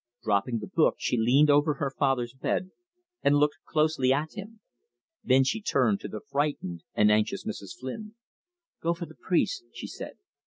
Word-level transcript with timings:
Dropping 0.23 0.57
the 0.57 0.67
book, 0.67 0.95
she 0.97 1.15
leaned 1.15 1.51
over 1.51 1.75
her 1.75 1.91
father's 1.91 2.33
bed 2.33 2.71
and 3.21 3.35
looked 3.37 3.59
closely 3.67 4.11
at 4.11 4.33
him. 4.33 4.59
Then 5.23 5.43
she 5.43 5.61
turned 5.61 5.99
to 5.99 6.07
the 6.07 6.21
frightened 6.31 6.81
and 6.95 7.11
anxious 7.11 7.45
Mrs. 7.45 7.79
Flynn. 7.79 8.15
"Go 8.81 8.95
for 8.95 9.05
the 9.05 9.13
priest," 9.13 9.63
she 9.71 9.85
said. 9.85 10.17